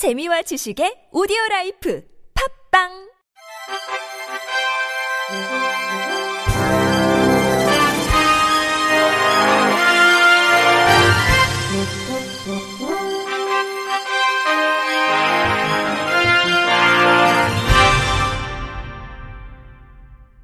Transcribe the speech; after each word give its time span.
재미와 0.00 0.40
지식의 0.40 1.12
오디오 1.12 1.36
라이프 1.50 2.02
팝빵 2.72 2.88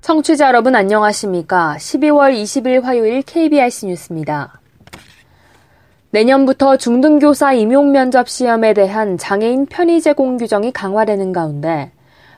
청취자 0.02 0.48
여러분 0.48 0.75
안녕하십니까? 0.75 1.77
12월 1.79 2.38
20일 2.38 2.82
화요일 2.82 3.23
KBIC 3.23 3.86
뉴스입니다. 3.86 4.61
내년부터 6.17 6.79
중등교사 6.79 7.53
임용 7.53 7.93
면접 7.93 8.27
시험에 8.27 8.73
대한 8.73 9.19
장애인 9.19 9.67
편의 9.67 10.01
제공 10.01 10.39
규정이 10.39 10.73
강화되는 10.73 11.31
가운데 11.31 11.90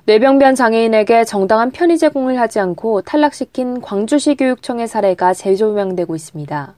뇌병변 0.07 0.57
장애인에게 0.57 1.23
정당한 1.23 1.71
편의 1.71 1.97
제공을 1.97 2.41
하지 2.41 2.59
않고 2.59 3.03
탈락시킨 3.03 3.81
광주시 3.81 4.35
교육청의 4.35 4.89
사례가 4.89 5.33
재조명되고 5.33 6.17
있습니다. 6.17 6.75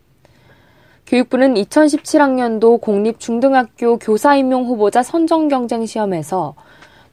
교육부는 1.07 1.55
2017학년도 1.55 2.83
공립중등학교 2.83 3.97
교사 3.97 4.37
임용 4.37 4.67
후보자 4.67 5.03
선정 5.03 5.49
경쟁 5.49 5.87
시험에서 5.87 6.55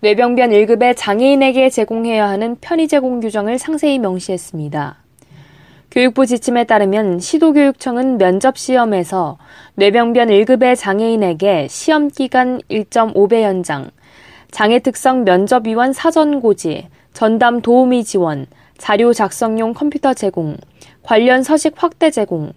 뇌병변 0.01 0.49
1급의 0.49 0.95
장애인에게 0.97 1.69
제공해야 1.69 2.27
하는 2.27 2.57
편의 2.59 2.89
제공 2.89 3.21
규정을 3.21 3.57
상세히 3.57 3.99
명시했습니다. 3.99 5.06
교육부 5.97 6.27
지침에 6.27 6.65
따르면 6.65 7.17
시도교육청은 7.17 8.19
면접시험에서 8.19 9.39
뇌병변 9.73 10.27
1급의 10.27 10.75
장애인에게 10.75 11.67
시험기간 11.67 12.61
1.5배 12.69 13.41
연장, 13.41 13.89
장애 14.51 14.77
특성 14.77 15.23
면접위원 15.23 15.93
사전고지, 15.93 16.89
전담 17.13 17.63
도우미 17.63 18.03
지원, 18.03 18.45
자료 18.77 19.11
작성용 19.11 19.73
컴퓨터 19.73 20.13
제공, 20.13 20.57
관련 21.01 21.41
서식 21.41 21.73
확대 21.77 22.11
제공, 22.11 22.51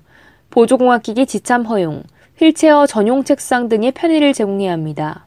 보조공학기기 0.51 1.25
지참 1.25 1.65
허용, 1.65 2.03
휠체어 2.37 2.87
전용 2.87 3.25
책상 3.25 3.71
등의 3.71 3.93
편의를 3.93 4.35
제공해야 4.35 4.71
합니다. 4.71 5.25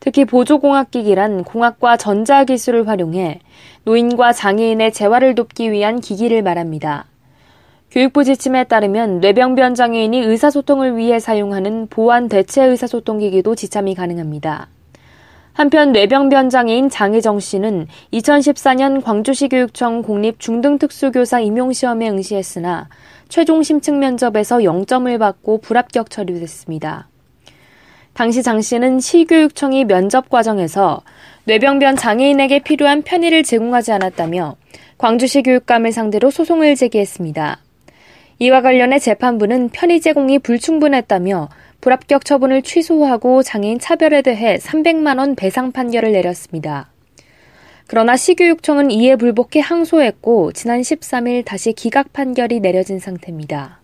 특히 0.00 0.24
보조공학기기란 0.24 1.44
공학과 1.44 1.98
전자기술을 1.98 2.88
활용해 2.88 3.40
노인과 3.84 4.32
장애인의 4.32 4.94
재활을 4.94 5.34
돕기 5.34 5.70
위한 5.70 6.00
기기를 6.00 6.40
말합니다. 6.40 7.04
교육부 7.94 8.24
지침에 8.24 8.64
따르면 8.64 9.20
뇌병변 9.20 9.76
장애인이 9.76 10.18
의사소통을 10.18 10.96
위해 10.96 11.20
사용하는 11.20 11.86
보안 11.86 12.28
대체 12.28 12.64
의사소통기기도 12.64 13.54
지참이 13.54 13.94
가능합니다. 13.94 14.66
한편 15.52 15.92
뇌병변 15.92 16.50
장애인 16.50 16.90
장혜정 16.90 17.38
씨는 17.38 17.86
2014년 18.12 19.00
광주시 19.00 19.46
교육청 19.46 20.02
공립 20.02 20.40
중등특수교사 20.40 21.38
임용시험에 21.38 22.10
응시했으나 22.10 22.88
최종 23.28 23.62
심층 23.62 24.00
면접에서 24.00 24.58
0점을 24.58 25.16
받고 25.16 25.58
불합격 25.58 26.10
처리됐습니다. 26.10 27.08
당시 28.12 28.42
장 28.42 28.60
씨는 28.60 28.98
시교육청이 28.98 29.84
면접 29.84 30.28
과정에서 30.28 31.02
뇌병변 31.44 31.94
장애인에게 31.94 32.58
필요한 32.58 33.02
편의를 33.02 33.44
제공하지 33.44 33.92
않았다며 33.92 34.56
광주시 34.98 35.44
교육감을 35.44 35.92
상대로 35.92 36.32
소송을 36.32 36.74
제기했습니다. 36.74 37.60
이와 38.38 38.62
관련해 38.62 38.98
재판부는 38.98 39.70
편의 39.70 40.00
제공이 40.00 40.40
불충분했다며 40.40 41.48
불합격 41.80 42.24
처분을 42.24 42.62
취소하고 42.62 43.42
장애인 43.42 43.78
차별에 43.78 44.22
대해 44.22 44.56
300만 44.56 45.18
원 45.18 45.34
배상 45.34 45.70
판결을 45.70 46.12
내렸습니다. 46.12 46.90
그러나 47.86 48.16
시교육청은 48.16 48.90
이에 48.90 49.16
불복해 49.16 49.60
항소했고 49.60 50.52
지난 50.52 50.80
13일 50.80 51.44
다시 51.44 51.72
기각 51.72 52.12
판결이 52.12 52.60
내려진 52.60 52.98
상태입니다. 52.98 53.80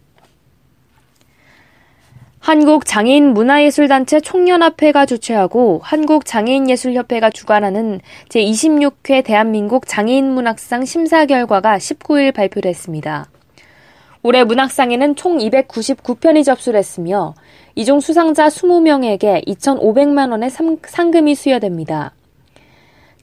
한국장애인 2.41 3.34
문화예술단체 3.34 4.20
총연합회가 4.20 5.04
주최하고 5.04 5.80
한국장애인예술협회가 5.84 7.28
주관하는 7.28 8.00
제26회 8.30 9.22
대한민국 9.22 9.86
장애인문학상 9.86 10.86
심사 10.86 11.26
결과가 11.26 11.76
19일 11.76 12.32
발표됐습니다. 12.32 13.26
올해 14.22 14.44
문학상에는 14.44 15.16
총 15.16 15.38
299편이 15.38 16.44
접수를 16.44 16.78
했으며 16.78 17.34
이중 17.75 18.00
수상자 18.00 18.48
20명에게 18.48 19.47
2,500만 19.47 20.31
원의 20.31 20.50
상금이 20.50 21.34
수여됩니다. 21.34 22.12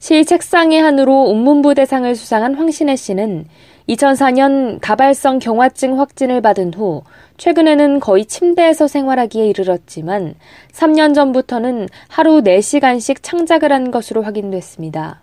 시 0.00 0.24
책상의 0.24 0.80
한으로 0.80 1.24
운문부 1.24 1.74
대상을 1.74 2.14
수상한 2.14 2.54
황신혜 2.54 2.96
씨는 2.96 3.46
2004년 3.88 4.78
가발성 4.80 5.38
경화증 5.38 5.98
확진을 5.98 6.40
받은 6.40 6.74
후 6.74 7.02
최근에는 7.36 8.00
거의 8.00 8.26
침대에서 8.26 8.86
생활하기에 8.86 9.48
이르렀지만 9.48 10.34
3년 10.72 11.14
전부터는 11.14 11.88
하루 12.08 12.42
4시간씩 12.42 13.22
창작을 13.22 13.72
한 13.72 13.90
것으로 13.90 14.22
확인됐습니다. 14.22 15.22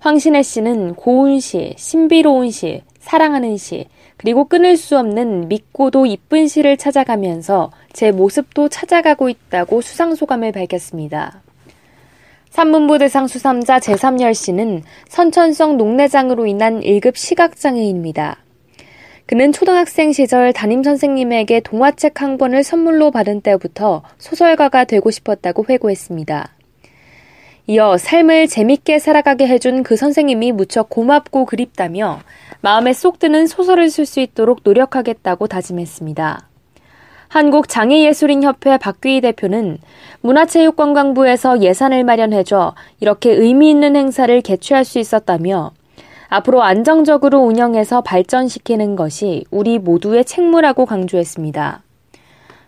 황신혜 0.00 0.42
씨는 0.42 0.94
고운 0.94 1.40
시, 1.40 1.74
신비로운 1.76 2.50
시, 2.50 2.82
사랑하는 2.98 3.56
시, 3.56 3.86
그리고 4.20 4.44
끊을 4.44 4.76
수 4.76 4.98
없는 4.98 5.48
믿고도 5.48 6.04
이쁜 6.04 6.46
시를 6.46 6.76
찾아가면서 6.76 7.70
제 7.94 8.10
모습도 8.10 8.68
찾아가고 8.68 9.30
있다고 9.30 9.80
수상소감을 9.80 10.52
밝혔습니다. 10.52 11.40
산문부 12.50 12.98
대상 12.98 13.26
수상자 13.26 13.78
제3열 13.78 14.34
씨는 14.34 14.82
선천성 15.08 15.78
녹내장으로 15.78 16.44
인한 16.44 16.82
1급 16.82 17.16
시각장애인입니다. 17.16 18.36
그는 19.24 19.52
초등학생 19.52 20.12
시절 20.12 20.52
담임 20.52 20.82
선생님에게 20.82 21.60
동화책 21.60 22.20
한 22.20 22.36
권을 22.36 22.62
선물로 22.62 23.12
받은 23.12 23.40
때부터 23.40 24.02
소설가가 24.18 24.84
되고 24.84 25.10
싶었다고 25.10 25.64
회고했습니다. 25.66 26.50
이어 27.70 27.96
삶을 27.96 28.48
재밌게 28.48 28.98
살아가게 28.98 29.46
해준 29.46 29.84
그 29.84 29.94
선생님이 29.94 30.50
무척 30.50 30.88
고맙고 30.88 31.44
그립다며 31.44 32.18
마음에 32.62 32.92
쏙 32.92 33.20
드는 33.20 33.46
소설을 33.46 33.90
쓸 33.90 34.06
수 34.06 34.18
있도록 34.18 34.62
노력하겠다고 34.64 35.46
다짐했습니다. 35.46 36.48
한국장애예술인협회 37.28 38.76
박규희 38.78 39.20
대표는 39.20 39.78
문화체육관광부에서 40.22 41.62
예산을 41.62 42.02
마련해줘 42.02 42.74
이렇게 42.98 43.30
의미 43.30 43.70
있는 43.70 43.94
행사를 43.94 44.40
개최할 44.40 44.84
수 44.84 44.98
있었다며 44.98 45.70
앞으로 46.28 46.64
안정적으로 46.64 47.38
운영해서 47.38 48.00
발전시키는 48.00 48.96
것이 48.96 49.44
우리 49.52 49.78
모두의 49.78 50.24
책무라고 50.24 50.86
강조했습니다. 50.86 51.84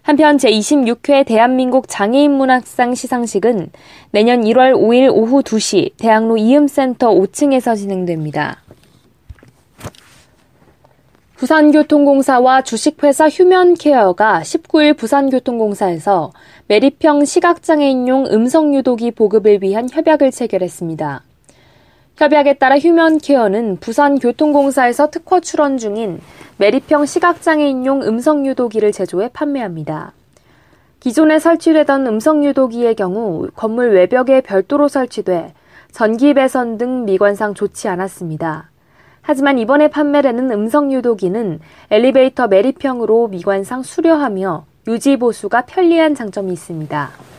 한편 0.02 0.36
제26회 0.36 1.24
대한민국 1.24 1.86
장애인 1.86 2.32
문학상 2.32 2.96
시상식은 2.96 3.70
내년 4.10 4.40
1월 4.42 4.74
5일 4.74 5.08
오후 5.12 5.42
2시 5.42 5.92
대학로 5.96 6.36
이음센터 6.36 7.10
5층에서 7.10 7.76
진행됩니다. 7.76 8.62
부산교통공사와 11.36 12.62
주식회사 12.62 13.28
휴면케어가 13.28 14.40
19일 14.40 14.96
부산교통공사에서 14.96 16.32
매립형 16.66 17.24
시각장애인용 17.24 18.26
음성유도기 18.26 19.12
보급을 19.12 19.62
위한 19.62 19.88
협약을 19.90 20.32
체결했습니다. 20.32 21.22
협약에 22.22 22.54
따라 22.54 22.78
휴면케어는 22.78 23.78
부산교통공사에서 23.78 25.10
특허 25.10 25.40
출원 25.40 25.76
중인 25.76 26.20
매립형 26.56 27.04
시각장애인용 27.04 28.04
음성유도기를 28.04 28.92
제조해 28.92 29.30
판매합니다. 29.32 30.12
기존에 31.00 31.40
설치되던 31.40 32.06
음성유도기의 32.06 32.94
경우 32.94 33.48
건물 33.56 33.90
외벽에 33.90 34.40
별도로 34.40 34.86
설치돼 34.86 35.52
전기 35.90 36.32
배선 36.32 36.78
등 36.78 37.06
미관상 37.06 37.54
좋지 37.54 37.88
않았습니다. 37.88 38.70
하지만 39.20 39.58
이번에 39.58 39.88
판매되는 39.88 40.48
음성유도기는 40.48 41.58
엘리베이터 41.90 42.46
매립형으로 42.46 43.26
미관상 43.26 43.82
수려하며 43.82 44.64
유지 44.86 45.16
보수가 45.16 45.62
편리한 45.62 46.14
장점이 46.14 46.52
있습니다. 46.52 47.31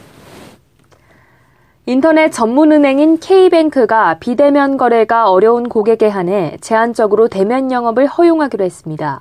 인터넷 1.86 2.32
전문은행인 2.32 3.18
K뱅크가 3.18 4.20
비대면 4.20 4.78
거래가 4.78 5.30
어려운 5.30 5.68
고객에 5.68 6.08
한해 6.08 6.56
제한적으로 6.62 7.28
대면 7.28 7.74
영업을 7.74 8.08
허용하기로 8.08 8.64
했습니다. 8.64 9.20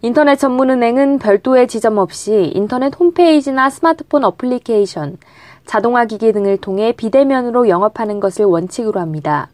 인터넷 0.00 0.36
전문은행은 0.36 1.18
별도의 1.18 1.66
지점 1.66 1.98
없이 1.98 2.52
인터넷 2.54 2.94
홈페이지나 2.94 3.70
스마트폰 3.70 4.22
어플리케이션, 4.22 5.18
자동화 5.66 6.04
기기 6.04 6.32
등을 6.32 6.58
통해 6.58 6.92
비대면으로 6.92 7.68
영업하는 7.68 8.20
것을 8.20 8.44
원칙으로 8.44 9.00
합니다. 9.00 9.48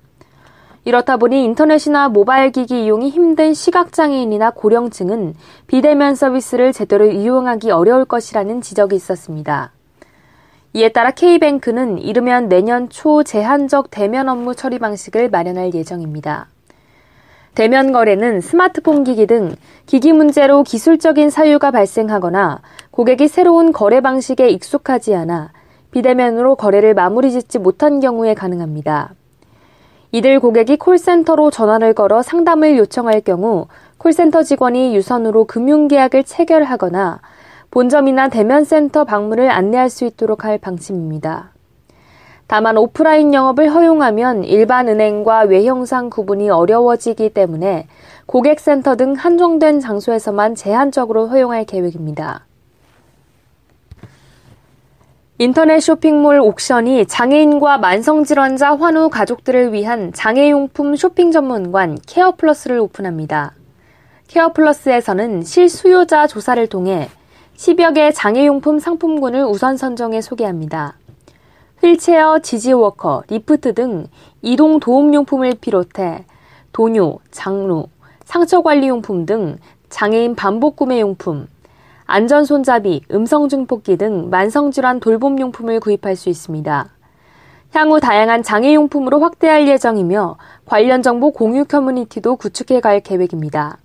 이렇다 0.85 1.17
보니 1.17 1.43
인터넷이나 1.43 2.11
모바일 2.11 2.53
기기 2.53 2.85
이용이 2.85 3.09
힘든 3.09 3.55
시각장애인이나 3.55 4.51
고령층은 4.51 5.37
비대면 5.69 6.17
서비스를 6.17 6.75
제대로 6.75 7.07
이용하기 7.07 7.71
어려울 7.71 8.05
것이라는 8.05 8.61
지적이 8.61 8.97
있었습니다. 8.97 9.73
이에 10.73 10.89
따라 10.89 11.11
K뱅크는 11.11 11.99
이르면 11.99 12.49
내년 12.49 12.89
초 12.89 13.25
제한적 13.25 13.91
대면 13.91 14.29
업무 14.29 14.55
처리 14.55 14.79
방식을 14.79 15.29
마련할 15.29 15.75
예정입니다. 15.75 16.47
대면 17.57 17.91
거래는 17.91 18.41
스마트폰 18.41 19.03
기기 19.03 19.27
등 19.27 19.57
기기 19.87 20.13
문제로 20.13 20.63
기술적인 20.63 21.31
사유가 21.31 21.73
발생하거나 21.73 22.61
고객이 22.93 23.27
새로운 23.27 23.73
거래 23.73 24.01
방식에 24.01 24.49
익숙하지 24.49 25.17
않아 25.17 25.51
비대면으로 25.91 26.55
거래를 26.55 26.95
마무리 26.95 27.33
짓지 27.33 27.59
못한 27.59 27.99
경우에 27.99 28.35
가능합니다. 28.35 29.11
이들 30.13 30.39
고객이 30.39 30.77
콜센터로 30.77 31.51
전화를 31.51 31.95
걸어 31.95 32.23
상담을 32.23 32.79
요청할 32.79 33.23
경우 33.23 33.67
콜센터 33.99 34.45
직원이 34.45 34.95
유선으로 34.95 35.47
금융계약을 35.47 36.23
체결하거나 36.23 37.21
본점이나 37.71 38.29
대면센터 38.29 39.05
방문을 39.05 39.49
안내할 39.49 39.91
수 39.91 40.05
있도록 40.05 40.45
할 40.45 40.59
방침입니다. 40.59 41.53
다만 42.49 42.77
오프라인 42.77 43.33
영업을 43.33 43.73
허용하면 43.73 44.43
일반 44.43 44.89
은행과 44.89 45.43
외형상 45.43 46.11
구분이 46.11 46.51
어려워지기 46.51 47.31
때문에 47.31 47.87
고객센터 48.27 48.97
등 48.97 49.13
한정된 49.13 49.79
장소에서만 49.79 50.57
제한적으로 50.57 51.29
허용할 51.29 51.65
계획입니다. 51.65 52.47
인터넷 55.39 55.79
쇼핑몰 55.79 56.41
옥션이 56.41 57.07
장애인과 57.07 57.79
만성질환자 57.79 58.77
환우 58.77 59.11
가족들을 59.11 59.73
위한 59.73 60.13
장애용품 60.13 60.97
쇼핑 60.97 61.31
전문관 61.31 61.99
케어플러스를 62.05 62.81
오픈합니다. 62.81 63.55
케어플러스에서는 64.27 65.43
실수요자 65.43 66.27
조사를 66.27 66.67
통해 66.67 67.09
10여 67.61 67.95
개 67.95 68.11
장애용품 68.11 68.79
상품군을 68.79 69.45
우선 69.45 69.77
선정해 69.77 70.23
소개합니다. 70.23 70.95
휠체어, 71.83 72.39
지지워커, 72.39 73.25
리프트 73.29 73.75
등 73.75 74.07
이동 74.41 74.81
도움용품을 74.81 75.57
비롯해 75.61 76.25
도뇨, 76.73 77.19
장로, 77.31 77.89
상처관리용품 78.25 79.27
등 79.27 79.59
장애인 79.91 80.37
반복 80.37 80.77
구매용품, 80.77 81.49
안전손잡이, 82.07 83.03
음성증폭기 83.11 83.99
등 83.99 84.31
만성질환 84.31 85.01
돌봄용품을 85.01 85.81
구입할 85.81 86.17
수 86.17 86.31
있습니다. 86.31 86.89
향후 87.73 88.01
다양한 88.01 88.43
장애용품으로 88.43 89.21
확대할 89.21 89.69
예정이며 89.69 90.39
관련 90.65 91.03
정보 91.03 91.31
공유 91.31 91.67
커뮤니티도 91.67 92.37
구축해 92.37 92.81
갈 92.81 93.01
계획입니다. 93.01 93.77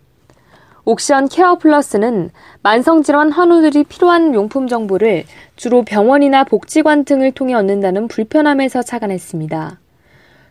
옥션 0.85 1.29
케어 1.29 1.57
플러스는 1.57 2.29
만성질환 2.61 3.31
환우들이 3.31 3.85
필요한 3.85 4.35
용품 4.35 4.67
정보를 4.67 5.23
주로 5.55 5.83
병원이나 5.83 6.43
복지관 6.43 7.05
등을 7.05 7.31
통해 7.31 7.55
얻는다는 7.55 8.07
불편함에서 8.07 8.83
착안했습니다. 8.83 9.79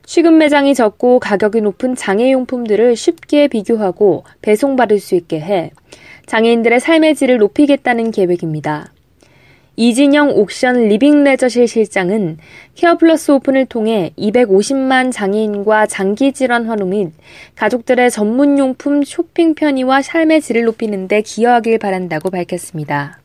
취급 0.05 0.35
매장이 0.35 0.75
적고 0.75 1.21
가격이 1.21 1.61
높은 1.61 1.95
장애용품들을 1.95 2.97
쉽게 2.97 3.47
비교하고 3.47 4.25
배송받을 4.43 4.99
수 4.99 5.15
있게 5.15 5.41
해 5.41 5.71
장애인들의 6.27 6.81
삶의 6.81 7.15
질을 7.15 7.39
높이겠다는 7.39 8.11
계획입니다. 8.11 8.93
이진영 9.76 10.31
옥션 10.31 10.88
리빙 10.88 11.25
레저실 11.25 11.67
실장은 11.67 12.38
케어플러스 12.76 13.32
오픈을 13.32 13.67
통해 13.67 14.12
250만 14.17 15.11
장애인과 15.11 15.87
장기 15.87 16.32
질환 16.32 16.67
환우 16.67 16.87
및 16.87 17.12
가족들의 17.56 18.11
전문 18.12 18.56
용품 18.59 19.03
쇼핑 19.03 19.55
편의와 19.55 20.03
삶의 20.03 20.43
질을 20.43 20.62
높이는 20.62 21.09
데 21.09 21.23
기여하길 21.23 21.79
바란다고 21.79 22.31
밝혔습니다. 22.31 23.19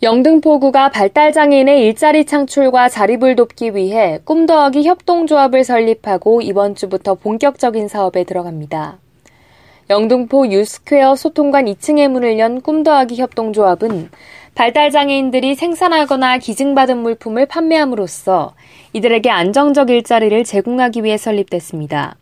영등포구가 0.00 0.90
발달장애인의 0.90 1.86
일자리 1.86 2.26
창출과 2.26 2.88
자립을 2.88 3.36
돕기 3.36 3.74
위해 3.74 4.20
꿈더하기 4.24 4.86
협동조합을 4.86 5.64
설립하고 5.64 6.42
이번 6.42 6.74
주부터 6.74 7.14
본격적인 7.14 7.88
사업에 7.88 8.22
들어갑니다. 8.24 8.98
영등포 9.90 10.48
유스퀘어 10.48 11.14
소통관 11.14 11.66
2층에 11.66 12.08
문을 12.08 12.38
연 12.38 12.62
꿈더하기 12.62 13.16
협동조합은 13.16 14.08
발달장애인들이 14.54 15.54
생산하거나 15.56 16.38
기증받은 16.38 16.98
물품을 16.98 17.46
판매함으로써 17.46 18.54
이들에게 18.94 19.28
안정적 19.28 19.90
일자리를 19.90 20.44
제공하기 20.44 21.04
위해 21.04 21.18
설립됐습니다. 21.18 22.16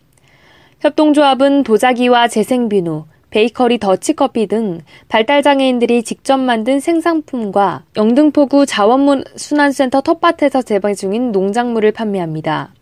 협동조합은 0.80 1.62
도자기와 1.62 2.26
재생비누, 2.26 3.04
베이커리 3.30 3.78
더치커피 3.78 4.48
등 4.48 4.80
발달장애인들이 5.08 6.02
직접 6.02 6.38
만든 6.38 6.80
생산품과 6.80 7.84
영등포구 7.96 8.66
자원순환센터 8.66 10.00
텃밭에서 10.00 10.62
재배 10.62 10.94
중인 10.94 11.30
농작물을 11.30 11.92
판매합니다. 11.92 12.72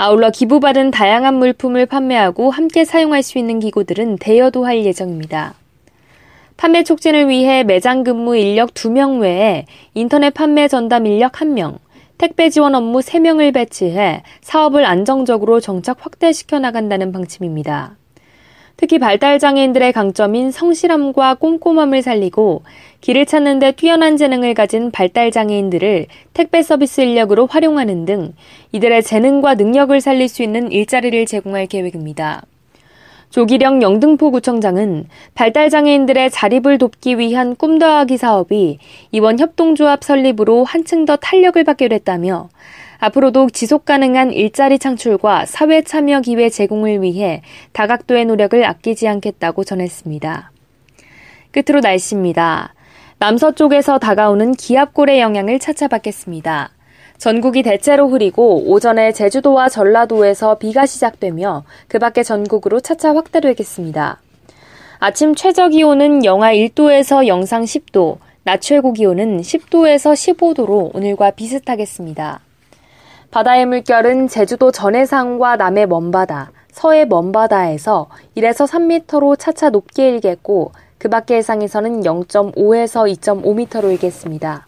아울러 0.00 0.30
기부받은 0.30 0.92
다양한 0.92 1.34
물품을 1.34 1.86
판매하고 1.86 2.52
함께 2.52 2.84
사용할 2.84 3.24
수 3.24 3.36
있는 3.36 3.58
기구들은 3.58 4.18
대여도 4.18 4.64
할 4.64 4.84
예정입니다. 4.84 5.54
판매 6.56 6.84
촉진을 6.84 7.28
위해 7.28 7.64
매장 7.64 8.04
근무 8.04 8.36
인력 8.36 8.74
2명 8.74 9.20
외에 9.20 9.66
인터넷 9.94 10.30
판매 10.30 10.68
전담 10.68 11.04
인력 11.06 11.32
1명, 11.32 11.78
택배 12.16 12.48
지원 12.48 12.76
업무 12.76 13.00
3명을 13.00 13.52
배치해 13.52 14.22
사업을 14.40 14.84
안정적으로 14.84 15.58
정착 15.58 15.96
확대시켜 16.06 16.60
나간다는 16.60 17.10
방침입니다. 17.10 17.96
특히 18.78 19.00
발달장애인들의 19.00 19.92
강점인 19.92 20.52
성실함과 20.52 21.34
꼼꼼함을 21.34 22.00
살리고 22.00 22.62
길을 23.00 23.26
찾는 23.26 23.58
데 23.58 23.72
뛰어난 23.72 24.16
재능을 24.16 24.54
가진 24.54 24.92
발달장애인들을 24.92 26.06
택배 26.32 26.62
서비스 26.62 27.00
인력으로 27.00 27.46
활용하는 27.46 28.04
등 28.04 28.34
이들의 28.70 29.02
재능과 29.02 29.56
능력을 29.56 30.00
살릴 30.00 30.28
수 30.28 30.44
있는 30.44 30.70
일자리를 30.70 31.26
제공할 31.26 31.66
계획입니다. 31.66 32.42
조기령 33.30 33.82
영등포구청장은 33.82 35.08
발달장애인들의 35.34 36.30
자립을 36.30 36.78
돕기 36.78 37.18
위한 37.18 37.56
꿈더하기 37.56 38.16
사업이 38.16 38.78
이번 39.10 39.40
협동조합 39.40 40.04
설립으로 40.04 40.62
한층 40.62 41.04
더 41.04 41.16
탄력을 41.16 41.62
받게 41.64 41.88
됐다며 41.88 42.48
앞으로도 42.98 43.50
지속 43.50 43.84
가능한 43.84 44.32
일자리 44.32 44.78
창출과 44.78 45.46
사회 45.46 45.82
참여 45.82 46.20
기회 46.22 46.48
제공을 46.48 47.02
위해 47.02 47.42
다각도의 47.72 48.26
노력을 48.26 48.62
아끼지 48.64 49.06
않겠다고 49.06 49.64
전했습니다. 49.64 50.50
끝으로 51.52 51.80
날씨입니다. 51.80 52.74
남서쪽에서 53.18 53.98
다가오는 53.98 54.52
기압골의 54.52 55.20
영향을 55.20 55.58
차차 55.58 55.88
받겠습니다. 55.88 56.70
전국이 57.18 57.62
대체로 57.62 58.08
흐리고 58.08 58.70
오전에 58.70 59.12
제주도와 59.12 59.68
전라도에서 59.68 60.58
비가 60.58 60.86
시작되며 60.86 61.64
그 61.88 61.98
밖에 61.98 62.22
전국으로 62.22 62.80
차차 62.80 63.14
확대되겠습니다. 63.14 64.20
아침 65.00 65.34
최저 65.34 65.68
기온은 65.68 66.24
영하 66.24 66.52
1도에서 66.52 67.26
영상 67.26 67.64
10도, 67.64 68.18
낮 68.44 68.60
최고 68.60 68.92
기온은 68.92 69.40
10도에서 69.40 70.12
15도로 70.12 70.94
오늘과 70.94 71.32
비슷하겠습니다. 71.32 72.40
바다의 73.30 73.66
물결은 73.66 74.28
제주도 74.28 74.70
전해상과 74.70 75.56
남해 75.56 75.86
먼바다, 75.86 76.50
서해 76.72 77.04
먼바다에서 77.04 78.08
1에서 78.36 78.66
3m로 78.66 79.38
차차 79.38 79.70
높게 79.70 80.08
일겠고 80.08 80.72
그 80.96 81.08
밖의 81.08 81.38
해상에서는 81.38 82.02
0.5에서 82.02 83.12
2.5m로 83.20 83.92
일겠습니다. 83.92 84.66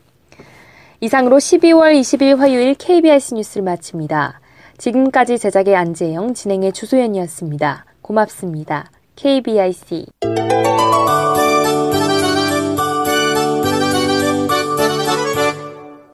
이상으로 1.00 1.38
12월 1.38 1.98
20일 1.98 2.36
화요일 2.36 2.74
KBS 2.74 3.34
뉴스를 3.34 3.64
마칩니다. 3.64 4.40
지금까지 4.76 5.38
제작의 5.38 5.74
안재영, 5.74 6.34
진행의 6.34 6.72
주소연이었습니다. 6.72 7.86
고맙습니다. 8.02 8.90
KBIC 9.16 10.06